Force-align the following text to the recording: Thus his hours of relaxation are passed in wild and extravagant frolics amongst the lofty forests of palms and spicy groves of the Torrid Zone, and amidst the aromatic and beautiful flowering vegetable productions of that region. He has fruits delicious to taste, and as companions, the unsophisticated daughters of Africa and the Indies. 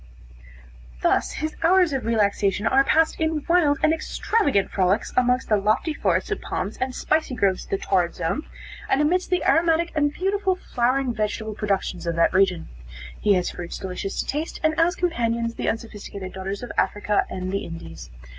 Thus 1.03 1.33
his 1.33 1.55
hours 1.61 1.93
of 1.93 2.05
relaxation 2.07 2.65
are 2.65 2.83
passed 2.83 3.19
in 3.21 3.45
wild 3.47 3.77
and 3.83 3.93
extravagant 3.93 4.71
frolics 4.71 5.13
amongst 5.15 5.47
the 5.47 5.57
lofty 5.57 5.93
forests 5.93 6.31
of 6.31 6.41
palms 6.41 6.75
and 6.77 6.95
spicy 6.95 7.35
groves 7.35 7.65
of 7.65 7.69
the 7.69 7.77
Torrid 7.77 8.15
Zone, 8.15 8.47
and 8.89 8.99
amidst 8.99 9.29
the 9.29 9.45
aromatic 9.47 9.91
and 9.93 10.11
beautiful 10.11 10.55
flowering 10.55 11.13
vegetable 11.13 11.53
productions 11.53 12.07
of 12.07 12.15
that 12.15 12.33
region. 12.33 12.67
He 13.19 13.35
has 13.35 13.51
fruits 13.51 13.77
delicious 13.77 14.19
to 14.21 14.25
taste, 14.25 14.59
and 14.63 14.73
as 14.79 14.95
companions, 14.95 15.53
the 15.53 15.69
unsophisticated 15.69 16.33
daughters 16.33 16.63
of 16.63 16.71
Africa 16.79 17.27
and 17.29 17.51
the 17.51 17.63
Indies. 17.63 18.09